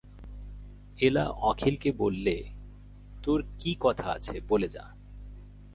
এলা 0.99 1.25
অখিলকে 1.27 1.91
বললে, 1.91 2.43
তোর 3.23 3.43
কী 3.59 3.75
কথা 3.79 4.11
আছে 4.11 4.41
বলে 4.49 4.67
যা। 4.69 4.85